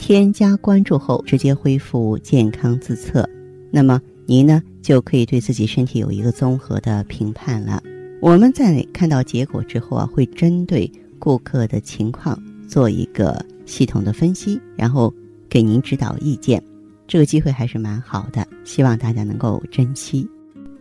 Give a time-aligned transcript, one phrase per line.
[0.00, 3.28] 添加关注后，直接恢复健康自测，
[3.70, 7.82] 那么您呢就可以对自己身体有一个综合的评判了。
[8.18, 15.12] 我们在看到结果之后啊，会针对顾客的情况做一个系统的分析，然后
[15.50, 16.60] 给您指导意见。
[17.06, 20.26] 这个机会还是蛮好的，希望大家能够珍惜。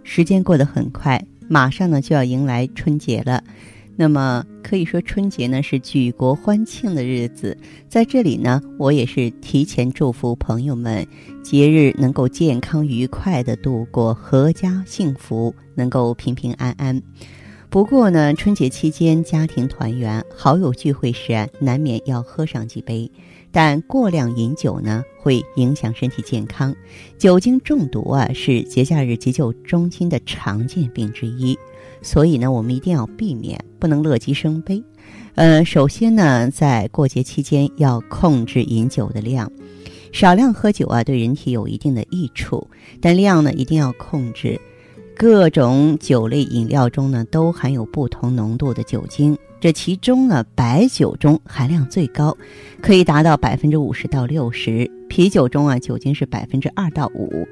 [0.01, 3.43] 时间过得很快，马上呢就要迎来春节了。
[4.01, 7.57] 那么可以说，春节呢是举国欢庆的日子，
[7.89, 11.05] 在这里呢，我也是提前祝福朋友们
[11.43, 17.03] 节日能够健康愉快的度过，阖家幸福，能够平平安安。
[17.71, 23.11] 不过呢，春节期间家庭团圆、好友聚会时，难免要喝上几杯，
[23.51, 26.75] 但过量饮酒呢，会影响身体健康。
[27.19, 31.55] 酒精中毒啊，是节假日急救中心的常见病之一。
[32.01, 34.83] 所以呢，我们一定要避免，不能乐极生悲。
[35.35, 39.51] 呃，首先呢，在过节期间要控制饮酒的量，
[40.11, 42.67] 少量喝酒啊，对人体有一定的益处，
[42.99, 44.59] 但量呢一定要控制。
[45.19, 52.37] 各种酒类饮料中呢，都含有不同浓度的酒精，这其中呢，白酒中含量最高，
[52.81, 54.89] 可以达到百分之五十到六十。
[55.09, 57.45] 啤酒中啊，酒精是百分之二到五。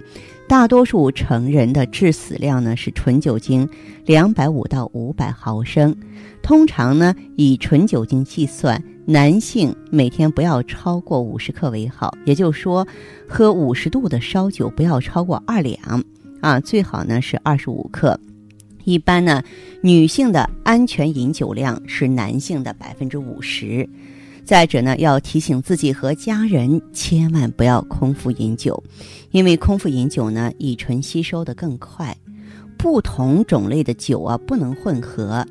[0.47, 3.67] 大多数成人的致死量呢是纯酒精
[4.05, 5.93] 两百五到五百毫升，
[6.41, 12.17] 通常呢以纯酒精计算，男性每天不要超过五十克为好。
[12.23, 12.87] 也就是说，
[13.27, 16.02] 喝五十度的烧酒不要超过二两
[16.41, 18.19] 啊，最好呢是二十五克。
[18.83, 19.43] 一般呢，
[19.81, 23.87] 女性的安全饮酒量是男性的百分之五十。
[24.45, 28.81] 再者呢，要提醒自己和家人千万不要空腹饮酒，
[29.31, 32.15] 因为空腹饮酒呢，乙醇吸收的更快。
[32.77, 35.45] 不同种类的酒啊，不能混合。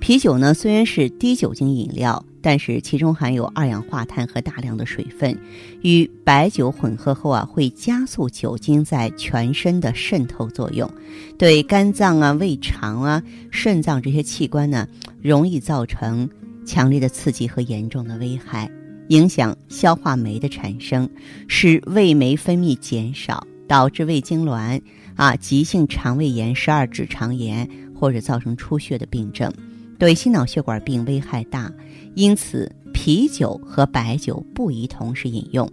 [0.00, 5.38] 啤酒呢，虽然是低酒精饮料，但是其中含有二氧化碳和大量的水分，
[5.82, 10.90] 与白酒混合后啊，会加速酒精在全身的渗透作用，
[11.38, 14.86] 对肝脏啊、胃肠啊、肾脏这些器官呢，
[15.22, 16.28] 容易造成。
[16.66, 18.70] 强烈的刺激和严重的危害，
[19.08, 21.08] 影响消化酶的产生，
[21.48, 24.80] 使胃酶分泌减少，导致胃痉挛
[25.16, 29.52] 啊、急性肠胃炎、十二指肠炎或者造成出血的病症，
[30.00, 31.70] 对心脑血管病危害大。
[32.14, 35.70] 因此，啤酒和白酒不宜同时饮用。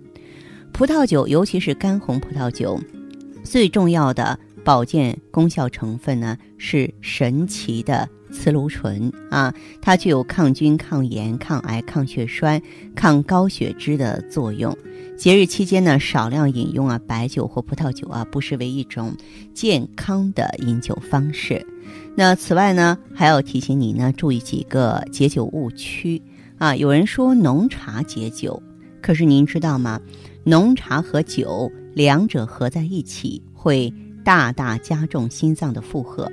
[0.72, 2.80] 葡萄酒，尤其是干红葡萄酒，
[3.44, 8.08] 最重要的保健功效成分呢是神奇的。
[8.30, 12.62] 雌芦醇啊，它具有抗菌、抗炎、抗癌、抗血栓、
[12.94, 14.78] 抗高血脂的作用。
[15.16, 19.16] 节日期间呢，少量饮用啊白酒或葡萄酒啊，不失为一种
[19.54, 21.66] 健康的饮酒方式。
[22.20, 26.20] 那此外呢，还要提醒你呢，注意几个解酒误区
[26.58, 26.76] 啊。
[26.76, 28.60] 有人说浓茶解酒，
[29.04, 30.02] 可是您知道吗？
[30.44, 36.28] 浓茶和酒两者合在一起，会大大加重心脏的负荷。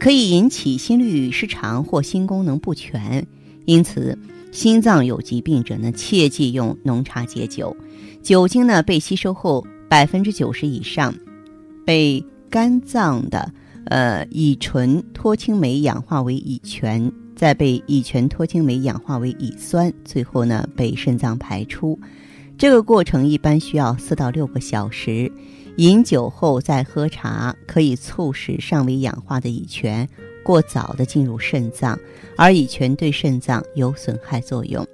[0.00, 3.24] 可以引起心律失常或心功能不全，
[3.66, 4.18] 因此
[4.50, 7.76] 心脏有疾病者呢，切忌用浓茶解酒。
[8.20, 11.14] 酒精呢被吸收后，百分之九十以上
[11.86, 12.20] 被
[12.50, 13.48] 肝脏的
[13.90, 21.98] 呃乙醇脱氢酶氧化为乙醛，再被乙醛脱氢酶氧化为乙酸，最后呢被肾脏排出。
[22.56, 25.30] 这个过程一般需要四到六个小时。
[25.76, 30.06] 饮酒后再喝茶，可以促使尚未氧化的乙醛
[30.44, 31.98] 过早的进入肾脏，
[32.36, 34.86] 而乙醛对肾脏有损害作用。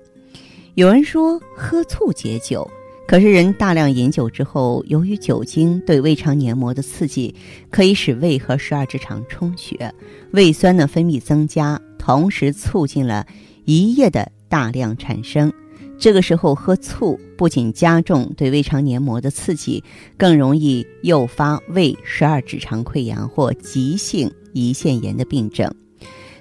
[0.74, 2.66] 有人说喝醋解酒，
[3.06, 7.32] 可是人大量饮酒之后，由于酒精对胃肠黏膜的刺激，
[7.70, 9.94] 可以使胃和十二指肠充血，
[10.32, 13.24] 胃酸的分泌增加，同时促进了
[13.64, 15.52] 胰液的大量产生。
[15.98, 19.82] 这个时候喝醋不仅加重对胃肠黏膜的刺激，
[20.18, 25.72] 更容易诱发胃十二指肠溃疡或急性胰腺炎的病症。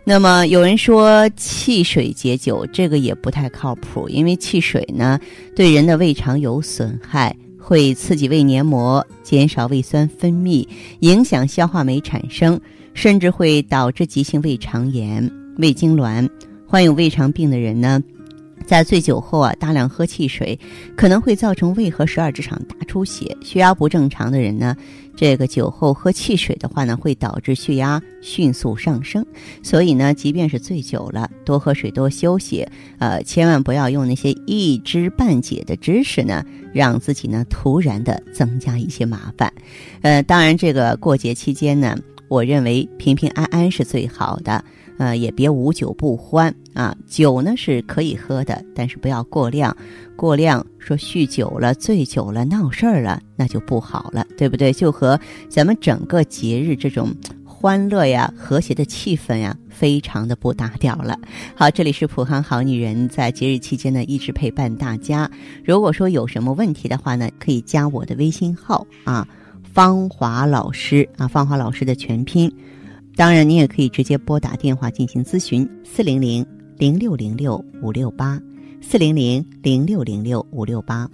[0.07, 5.19] 那么有人说汽水解酒，这个也不太靠谱，因为汽水呢
[5.55, 10.67] 对人的胃肠有损害，会刺激胃黏膜，减少胃酸分泌，
[10.99, 12.61] 影响消化酶产生，
[12.93, 16.29] 甚至会导致急性胃肠炎、胃痉挛。
[16.67, 17.99] 患有胃肠病的人呢。
[18.65, 20.59] 在醉酒后啊，大量喝汽水，
[20.95, 23.35] 可能会造成胃和十二指肠大出血。
[23.41, 24.75] 血压不正常的人呢，
[25.15, 29.25] 这个酒后喝汽水的话呢，会导致血压迅速上升。
[29.61, 32.67] 所以呢，即便是醉酒了，多喝水，多休息，
[32.97, 36.43] 呃，千万不要用那些一知半解的知识呢，
[36.73, 39.51] 让自己呢突然的增加一些麻烦。
[40.01, 41.95] 呃，当然，这个过节期间呢，
[42.35, 44.61] 我认为平平安安是最好的。
[44.97, 46.95] 呃，也别无酒不欢啊！
[47.05, 49.75] 酒呢是可以喝的，但是不要过量。
[50.15, 54.71] 过量说酗酒了、醉酒了、闹事儿了，那就不好了，对不对？
[54.71, 61.19] 就和咱们整个节日这种欢乐呀、和谐的气氛呀，非常的不搭调了。
[61.55, 65.29] 好，这里是普康好女人，在节日期间呢，一直陪伴大家。
[65.65, 69.27] 如果说有什么问题的话呢，可以加我的微信号啊，
[69.75, 72.49] 芳华老师啊，芳华老师的全拼。
[73.13, 76.45] 当然，你也可以直接拨打电话进行咨询，四零零
[76.77, 78.41] 零六零六五六八，
[78.79, 81.09] 四零零零六零六五六八。